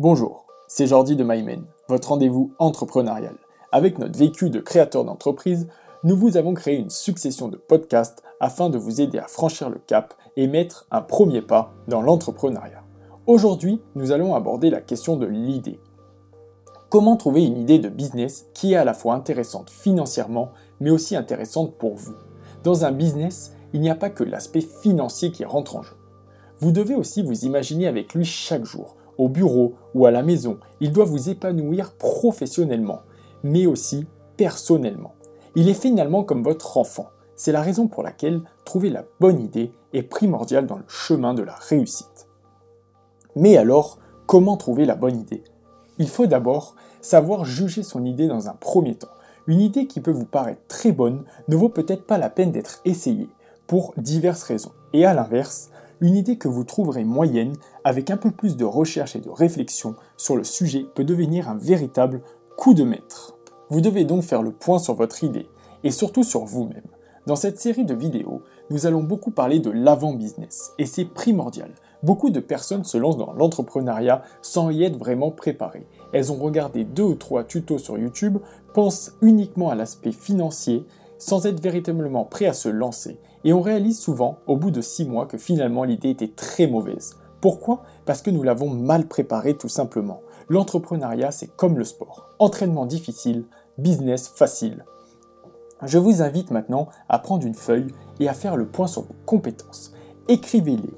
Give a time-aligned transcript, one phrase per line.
[0.00, 3.36] Bonjour, c'est Jordi de MyMen, votre rendez-vous entrepreneurial.
[3.70, 5.68] Avec notre vécu de créateur d'entreprise,
[6.02, 9.78] nous vous avons créé une succession de podcasts afin de vous aider à franchir le
[9.78, 12.82] cap et mettre un premier pas dans l'entrepreneuriat.
[13.28, 15.78] Aujourd'hui, nous allons aborder la question de l'idée.
[16.90, 20.50] Comment trouver une idée de business qui est à la fois intéressante financièrement,
[20.80, 22.16] mais aussi intéressante pour vous?
[22.64, 25.94] Dans un business, il n'y a pas que l'aspect financier qui rentre en jeu.
[26.58, 30.58] Vous devez aussi vous imaginer avec lui chaque jour au bureau ou à la maison.
[30.80, 33.02] Il doit vous épanouir professionnellement,
[33.42, 35.14] mais aussi personnellement.
[35.54, 37.08] Il est finalement comme votre enfant.
[37.36, 41.42] C'est la raison pour laquelle trouver la bonne idée est primordial dans le chemin de
[41.42, 42.28] la réussite.
[43.36, 45.42] Mais alors, comment trouver la bonne idée?
[45.98, 49.08] Il faut d'abord savoir juger son idée dans un premier temps.
[49.46, 52.80] Une idée qui peut vous paraître très bonne ne vaut peut-être pas la peine d'être
[52.84, 53.28] essayée,
[53.66, 54.72] pour diverses raisons.
[54.92, 55.70] Et à l'inverse,
[56.04, 59.94] une idée que vous trouverez moyenne, avec un peu plus de recherche et de réflexion
[60.18, 62.20] sur le sujet, peut devenir un véritable
[62.58, 63.38] coup de maître.
[63.70, 65.48] Vous devez donc faire le point sur votre idée,
[65.82, 66.84] et surtout sur vous-même.
[67.26, 71.70] Dans cette série de vidéos, nous allons beaucoup parler de l'avant-business, et c'est primordial.
[72.02, 75.86] Beaucoup de personnes se lancent dans l'entrepreneuriat sans y être vraiment préparées.
[76.12, 78.36] Elles ont regardé deux ou trois tutos sur YouTube,
[78.74, 80.84] pensent uniquement à l'aspect financier,
[81.16, 83.18] sans être véritablement prêt à se lancer.
[83.44, 87.16] Et on réalise souvent, au bout de six mois, que finalement l'idée était très mauvaise.
[87.40, 87.82] Pourquoi?
[88.06, 90.22] Parce que nous l'avons mal préparé tout simplement.
[90.48, 92.30] L'entrepreneuriat, c'est comme le sport.
[92.38, 93.44] Entraînement difficile,
[93.78, 94.84] business facile.
[95.82, 99.14] Je vous invite maintenant à prendre une feuille et à faire le point sur vos
[99.26, 99.92] compétences.
[100.28, 100.94] Écrivez-les.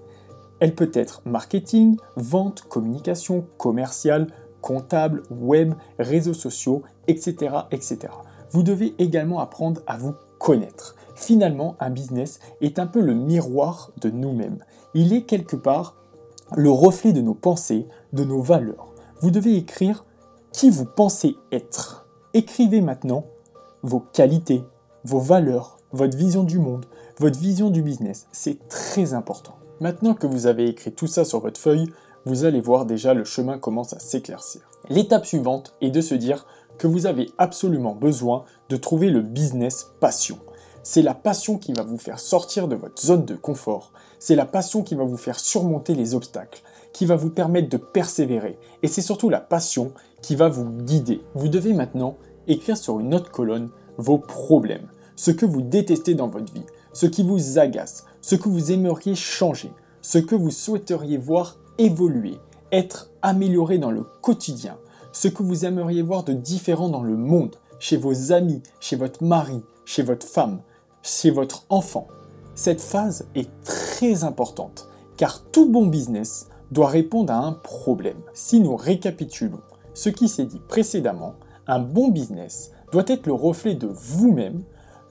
[0.60, 4.28] Elle peut être marketing, vente, communication, commercial,
[4.60, 7.54] comptable, web, réseaux sociaux, etc.
[7.72, 8.08] etc
[8.50, 10.96] vous devez également apprendre à vous connaître.
[11.16, 14.58] Finalement, un business est un peu le miroir de nous-mêmes.
[14.94, 15.96] Il est quelque part
[16.54, 18.92] le reflet de nos pensées, de nos valeurs.
[19.20, 20.04] Vous devez écrire
[20.52, 22.06] qui vous pensez être.
[22.34, 23.24] Écrivez maintenant
[23.82, 24.62] vos qualités,
[25.04, 26.84] vos valeurs, votre vision du monde,
[27.18, 28.26] votre vision du business.
[28.30, 29.56] C'est très important.
[29.80, 31.90] Maintenant que vous avez écrit tout ça sur votre feuille,
[32.26, 34.62] vous allez voir déjà le chemin commence à s'éclaircir.
[34.90, 36.46] L'étape suivante est de se dire
[36.76, 40.38] que vous avez absolument besoin de trouver le business passion.
[40.88, 43.90] C'est la passion qui va vous faire sortir de votre zone de confort.
[44.20, 47.76] C'est la passion qui va vous faire surmonter les obstacles, qui va vous permettre de
[47.76, 48.56] persévérer.
[48.84, 49.90] Et c'est surtout la passion
[50.22, 51.22] qui va vous guider.
[51.34, 52.16] Vous devez maintenant
[52.46, 54.86] écrire sur une autre colonne vos problèmes,
[55.16, 59.16] ce que vous détestez dans votre vie, ce qui vous agace, ce que vous aimeriez
[59.16, 59.72] changer,
[60.02, 62.38] ce que vous souhaiteriez voir évoluer,
[62.70, 64.78] être amélioré dans le quotidien,
[65.10, 69.24] ce que vous aimeriez voir de différent dans le monde, chez vos amis, chez votre
[69.24, 70.60] mari, chez votre femme,
[71.06, 72.08] chez votre enfant.
[72.54, 78.20] Cette phase est très importante car tout bon business doit répondre à un problème.
[78.34, 79.60] Si nous récapitulons
[79.94, 81.34] ce qui s'est dit précédemment,
[81.66, 84.62] un bon business doit être le reflet de vous-même,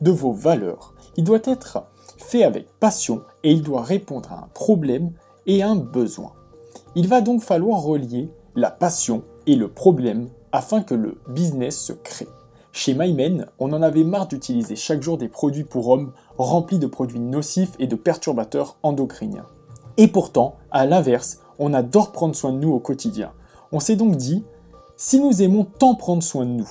[0.02, 0.94] de vos valeurs.
[1.18, 5.12] Il doit être fait avec passion et il doit répondre à un problème
[5.46, 6.34] et un besoin.
[6.96, 11.94] Il va donc falloir relier la passion et le problème afin que le business se
[11.94, 12.28] crée.
[12.78, 16.88] Chez MyMen, on en avait marre d'utiliser chaque jour des produits pour hommes remplis de
[16.88, 19.46] produits nocifs et de perturbateurs endocriniens.
[19.96, 23.32] Et pourtant, à l'inverse, on adore prendre soin de nous au quotidien.
[23.72, 24.44] On s'est donc dit,
[24.98, 26.70] si nous aimons tant prendre soin de nous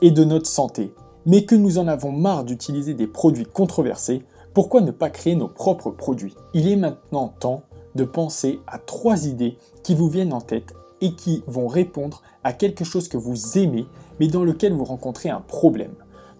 [0.00, 0.94] et de notre santé,
[1.26, 4.22] mais que nous en avons marre d'utiliser des produits controversés,
[4.54, 6.36] pourquoi ne pas créer nos propres produits?
[6.54, 7.64] Il est maintenant temps
[7.96, 12.52] de penser à trois idées qui vous viennent en tête et qui vont répondre à
[12.52, 13.86] quelque chose que vous aimez,
[14.20, 15.94] mais dans lequel vous rencontrez un problème.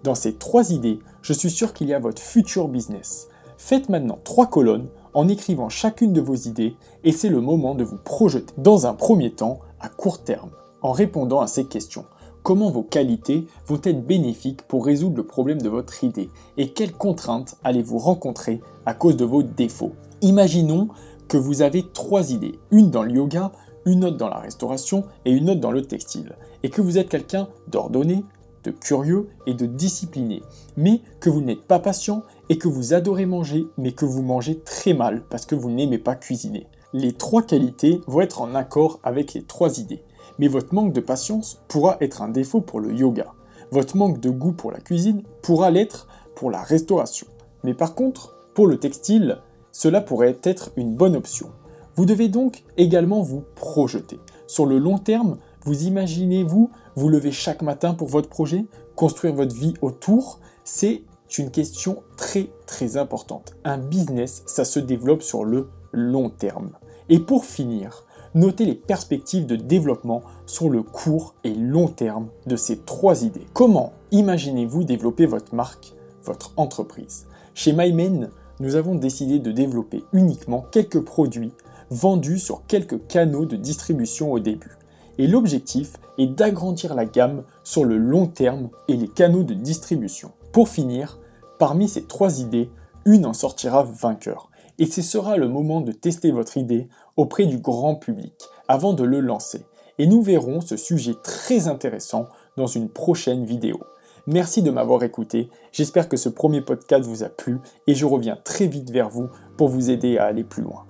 [0.04, 3.28] Dans ces trois idées, je suis sûr qu'il y a votre futur business.
[3.56, 7.82] Faites maintenant trois colonnes en écrivant chacune de vos idées et c'est le moment de
[7.82, 8.54] vous projeter.
[8.56, 10.50] Dans un premier temps, à court terme,
[10.82, 12.04] en répondant à ces questions.
[12.44, 16.92] Comment vos qualités vont être bénéfiques pour résoudre le problème de votre idée et quelles
[16.92, 19.92] contraintes allez-vous rencontrer à cause de vos défauts?
[20.22, 20.88] Imaginons
[21.28, 23.52] que vous avez trois idées, une dans le yoga,
[23.88, 27.08] une autre dans la restauration et une autre dans le textile, et que vous êtes
[27.08, 28.24] quelqu'un d'ordonné,
[28.64, 30.42] de curieux et de discipliné,
[30.76, 34.58] mais que vous n'êtes pas patient et que vous adorez manger, mais que vous mangez
[34.60, 36.66] très mal parce que vous n'aimez pas cuisiner.
[36.92, 40.02] Les trois qualités vont être en accord avec les trois idées,
[40.38, 43.32] mais votre manque de patience pourra être un défaut pour le yoga.
[43.70, 47.26] Votre manque de goût pour la cuisine pourra l'être pour la restauration.
[47.64, 49.38] Mais par contre, pour le textile,
[49.72, 51.50] cela pourrait être une bonne option.
[51.98, 54.20] Vous devez donc également vous projeter.
[54.46, 59.56] Sur le long terme, vous imaginez-vous vous lever chaque matin pour votre projet, construire votre
[59.56, 61.02] vie autour C'est
[61.36, 63.56] une question très très importante.
[63.64, 66.70] Un business, ça se développe sur le long terme.
[67.08, 72.54] Et pour finir, notez les perspectives de développement sur le court et long terme de
[72.54, 73.46] ces trois idées.
[73.54, 77.26] Comment imaginez-vous développer votre marque, votre entreprise?
[77.54, 78.28] Chez MyMain,
[78.60, 81.52] nous avons décidé de développer uniquement quelques produits
[81.90, 84.76] vendus sur quelques canaux de distribution au début.
[85.18, 90.32] Et l'objectif est d'agrandir la gamme sur le long terme et les canaux de distribution.
[90.52, 91.18] Pour finir,
[91.58, 92.70] parmi ces trois idées,
[93.04, 94.50] une en sortira vainqueur.
[94.78, 98.34] Et ce sera le moment de tester votre idée auprès du grand public
[98.68, 99.66] avant de le lancer.
[99.98, 103.80] Et nous verrons ce sujet très intéressant dans une prochaine vidéo.
[104.28, 108.36] Merci de m'avoir écouté, j'espère que ce premier podcast vous a plu et je reviens
[108.36, 110.84] très vite vers vous pour vous aider à aller plus loin.